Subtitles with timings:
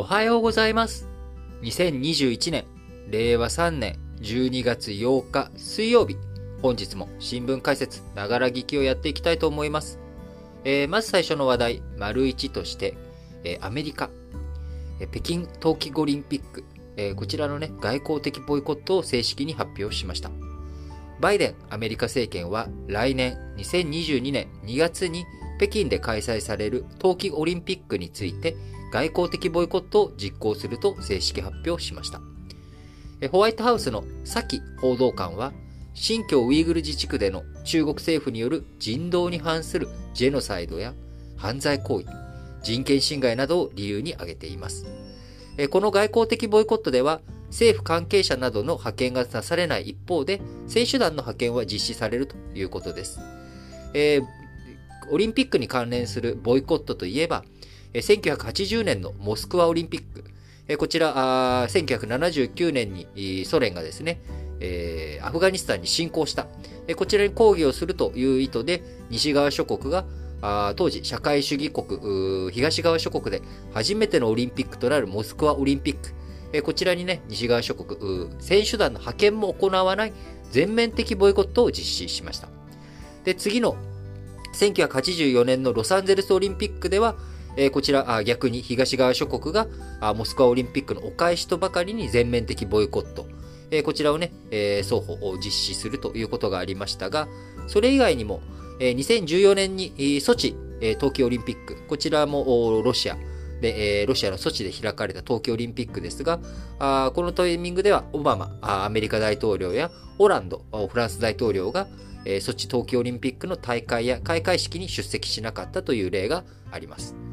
[0.00, 1.06] おはようございます。
[1.60, 2.64] 2021年、
[3.10, 6.16] 令和3年12月8日水曜日、
[6.62, 9.98] 本日も新聞解説、ながら聞きをやっていきたいと思います。
[10.64, 12.96] えー、まず最初の話題、丸1として、
[13.44, 14.08] えー、アメリカ、
[15.00, 16.64] えー、北京冬季五輪ピック、
[16.96, 20.30] えこちらのね、外交的ボイコットを正式に発表しました。
[21.20, 25.26] バイデンアメリカ政権は来年2022年2月に
[25.58, 28.56] 北京で開催される冬季オリンピックについて
[28.90, 32.20] 外交的ボイコットを実行すると正式発表しました。
[33.30, 35.52] ホワイトハウスのサキ報道官は、
[35.92, 40.94] 新疆ウイグル自治区での中国政府による人道に反するジェノサイドや
[41.36, 42.06] 犯罪行為、
[42.62, 44.86] 人権侵害などを理由に挙げています。
[45.70, 53.20] この外交的ボイコットでは、政府関係者などの派遣がなされない一方で、選手団の派遣は実施されるということです。
[53.92, 54.24] えー、
[55.10, 57.44] オリンピックに関連するボイコットといえば、
[57.94, 64.20] 1980年のモスクワオリンピック、こちら、1979年にソ連がですね、
[65.22, 66.46] アフガニスタンに侵攻した。
[66.96, 70.04] こちらに抗議をするという意図で、西側諸国が
[70.76, 75.96] 当時、社会主義国、東側諸国で初めてのオリンピックとなるモスクワオリンピッ
[76.52, 76.62] ク。
[76.62, 80.12] こちらにね、西側諸国、選手団の派遣も行わない
[80.50, 82.48] 全面的ボイコットを実施しました。
[83.24, 83.76] で、次の
[84.54, 87.16] 1984年のロサンゼルスオリンピックでは、
[87.56, 89.66] えー、こちら逆に東側諸国が
[90.14, 93.26] モスクワオリンピックのお返しとばかりに全面的ボイコット。
[93.70, 97.28] えー、こちらをね、えー、双方を実施するということがありましたが、
[97.66, 98.40] それ以外にも、
[98.80, 103.16] えー、2014年にソチ、えー、冬季オリンピック、こちらもロシア
[103.60, 106.40] で、えー、ロシアのソチで開かれた冬季オリンピックですが、
[106.78, 111.86] あこのタイミングではオバマあアメリカ大統領やオランド、フランス大統領が、
[112.24, 117.29] えー、ソチ冬季オリンピックの大会や開会式に出席しなかったという例があります。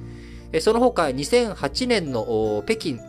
[0.62, 3.00] その他、2008年の北京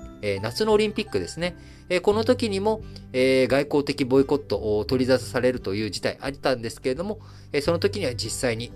[0.43, 1.57] 夏のオリンピックですね。
[2.03, 2.83] この時にも
[3.13, 7.21] 外交的ボイコットを取り沙汰されるという事態あったんですけれども、
[7.63, 8.73] その時には実際に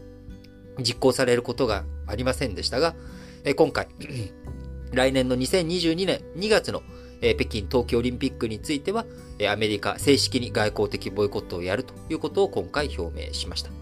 [0.79, 2.95] 実行されることがありませんでしたが、
[3.57, 3.89] 今回、
[4.93, 6.83] 来年の2022年2月の
[7.21, 9.05] 北京冬季オリンピックについては、
[9.51, 13.82] アメリカ正式に外交的ボイコットをやるということを今回表明しました。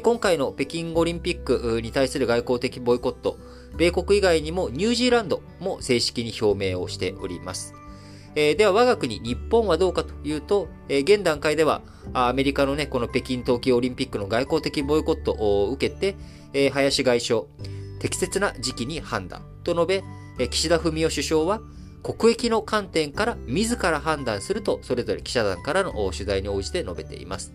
[0.00, 3.36] 今回の北京オリンピックに対する外交的ボイコット、
[3.76, 7.74] 米国以外にもニュージーランドも正式に表明をしております。
[8.34, 11.82] え、では我が国日本はどうかというと、え、現段階では
[12.14, 16.16] アメリカのね、この北京冬季オリンピックの外交的ボイコットを受けて、
[16.54, 17.42] え、林外相、
[17.98, 20.02] 適切な時期に判断と述べ、
[20.38, 21.60] え、岸田文雄首相は
[22.02, 27.52] 国益の観点から自ら判断すると、それぞれ記者団からの取材に応じて述べています。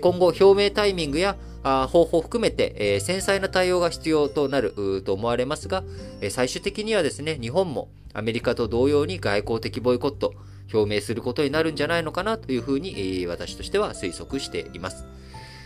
[0.00, 1.36] 今後、表明タイミングや
[1.68, 5.82] あ方法を含めて、え繊細な対応が必要となると思われますが、
[6.20, 10.32] え最終的にはですね、日本もアメリカと同様に外交的ボイコット、
[10.72, 15.06] 表明することになるんじゃないのかなというふうに、私としては推測しています。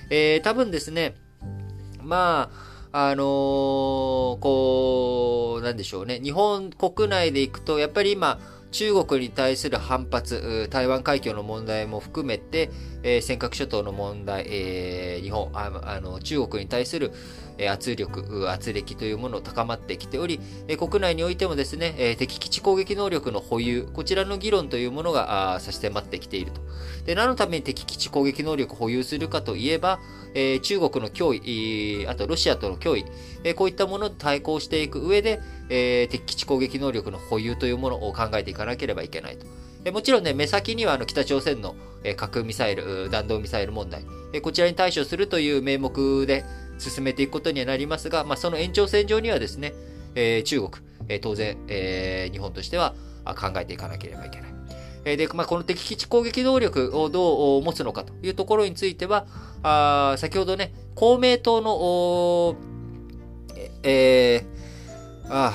[0.09, 1.17] えー、多分ですね、
[2.03, 2.51] ま
[2.93, 3.27] あ、あのー、
[4.41, 6.19] こう、なんでしょうね。
[6.21, 12.71] 日本国内で行くと、やっぱり今、中国に対する反発、台湾海峡の問題も含めて、
[13.03, 17.13] え、尖閣諸島の問題、え、日本、あの、中国に対する
[17.69, 20.41] 圧力、圧力というものを高まってきており、
[20.79, 26.61] 国内においてもですね、敵基地攻撃能力の保有、こちらの議論というものが差し迫ってきていると。
[27.05, 29.99] で、何のために敵基地攻撃能力を保有するかといえば、
[30.63, 35.41] 中国の脅威、あとロシアとの脅威、こういったものと対抗していく上で、
[36.09, 39.47] 敵基地攻撃能力の保有というものを考えていかなければいけないと。
[39.93, 41.75] もちろんね、目先にはあの北朝鮮の
[42.17, 44.05] 核ミサイル、弾道ミサイル問題、
[44.43, 46.45] こちらに対処するという名目で
[46.81, 49.75] 進めていくことにはなりますが、まあ、その延長線上にはですね、
[50.15, 54.51] え中国、え当然、え日本としては考えていかなければいけない。
[55.05, 59.27] えで、まあ、この敵基地攻撃能力をどう持つのかというところについては、
[59.63, 62.57] あ先ほどね、公明党の、
[63.83, 65.55] えー、あ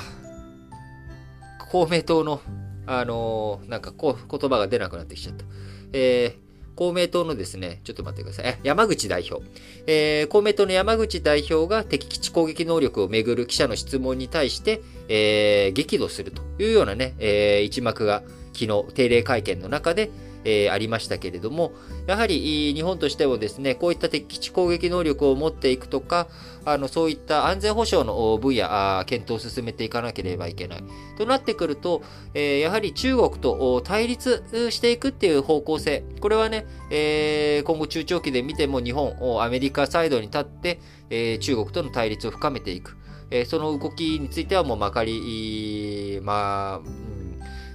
[1.72, 2.42] 公明党の
[2.88, 5.46] あのー、なんかこう、言葉が出なくなってきちゃった。
[5.94, 6.45] えー、
[6.76, 8.46] 公明党のですね、ちょっと待ってください。
[8.46, 9.46] え山口代表。
[9.88, 18.24] えー、公明党の山口代表が敵基地攻撃能力をめぐる記者の質問に対して、えー、激怒するというようなね、えー、一幕が
[18.54, 20.10] 昨日定例会見の中で、
[20.46, 21.74] えー、ありましたけれども、
[22.08, 26.28] やはり日本としてもですね、こういった敵基地攻撃能力を持っていくとか、
[26.64, 30.84] あの、そういった安全保障の分野、検討を進めていかなければいけない。
[31.18, 32.02] となってくると、
[32.34, 36.04] え、やはり中国と対立していくっていう方向性。
[36.22, 42.98] これはね、え、今後中長期で見ても日本、アメリカサイドに立って、え、中国との対立を深めていく。
[43.32, 47.05] え、その動きについてはもうまかり、まあ、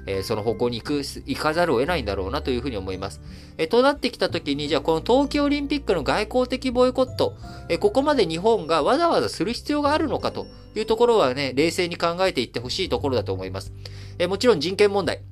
[0.07, 3.21] え、その方向に行く、行かざるを得ないんだろうなというふうに思います。
[3.59, 7.35] え、となってきたときに、じゃあこの冬季オリンピックの外交的ボイコット、
[7.69, 13.73] え、ここまで日本がわざわざする必要があるのかというところはね、冷静に考えていってほしいところだと思います。
[14.19, 15.23] えもちろん人権問題、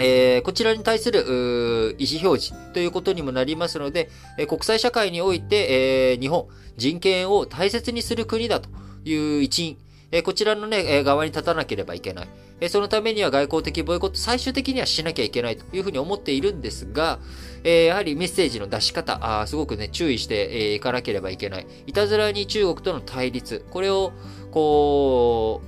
[0.00, 6.46] えー、こちらに対する意思表示ということにもなりますので、え、国際社会において、えー、日本、
[6.76, 8.68] 人権を大切にする国だと
[9.04, 9.76] いう一員、
[10.10, 12.28] えこちらのね、側に立たなければいけない。
[12.60, 17.18] えそのためには外交的ボイコット最終的にはしなきゃいけないというふうに思っているんですが、
[17.62, 21.66] えやはりメッセージの出し方、あすごくね、注意してい、かなければいけない。
[21.86, 24.12] いたずらに中国との対立、これを、
[24.50, 25.60] こ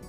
[0.00, 0.04] う、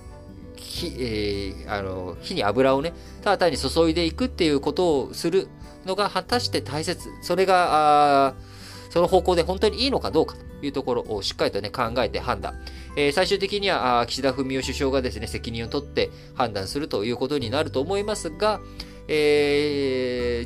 [0.56, 5.48] 火、えー、あの、火に油をね、ただ単に注いでいくっていうことをする
[5.84, 7.10] のが果たして大切。
[7.22, 8.34] それが、あ
[8.96, 12.54] その方向で本当にいいのかどうかというところをしっかりとね、考えて判断。
[12.96, 18.58] えー、最終的には、岸田文雄首相がですね、責任を取って判断するということになると思いますが、
[19.06, 19.75] えー、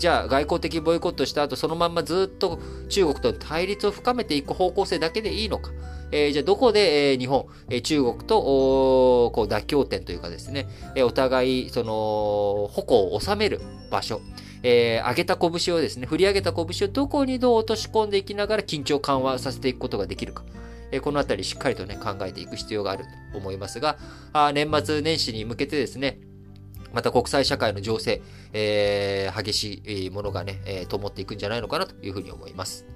[0.01, 2.59] じゃあ外交的ボイコットした後、そのまんまずっと
[2.89, 5.73] 中国と対立を深めていく方向性だけでいいのか。
[6.11, 13.61] えー、じゃあどこで、えー、日本、えー、中国とこう妥協点というかですね、えー、お互いその矛を収める
[13.91, 14.23] 場所、
[14.63, 20.45] えー、上げた拳をですね、振り上げた拳をどこにどう落とし込んでいきながら緊張緩和させていくことができるか。
[20.93, 23.99] えこのあたりしっかりとね、考えていく必要があると思いますが、
[24.33, 26.19] あ年末年始に向けてですね、
[26.93, 28.23] また国際社会の情勢、
[28.53, 32.87] えー、激しいものがね、えー、灯っていくんじゃないのかなというふうに思います。